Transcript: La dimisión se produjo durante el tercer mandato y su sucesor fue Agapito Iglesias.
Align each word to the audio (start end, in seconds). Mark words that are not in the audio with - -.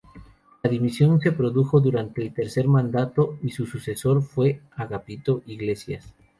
La 0.63 0.69
dimisión 0.71 1.21
se 1.21 1.31
produjo 1.31 1.79
durante 1.79 2.23
el 2.23 2.33
tercer 2.33 2.67
mandato 2.67 3.37
y 3.43 3.51
su 3.51 3.67
sucesor 3.67 4.23
fue 4.23 4.59
Agapito 4.75 5.43
Iglesias. 5.45 6.15